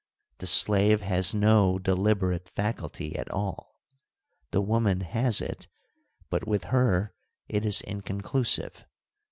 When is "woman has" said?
4.59-5.39